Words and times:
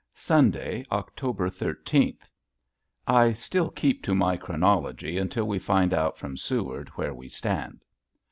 Sunday, 0.15 0.83
October 0.91 1.47
thirteenth. 1.47 2.27
(I 3.05 3.33
still 3.33 3.69
keep 3.69 4.01
to 4.05 4.15
my 4.15 4.35
chronology 4.35 5.19
until 5.19 5.45
we 5.47 5.59
find 5.59 5.93
out 5.93 6.17
from 6.17 6.37
Seward 6.37 6.89
where 6.95 7.13
we 7.13 7.29
stand.) 7.29 7.85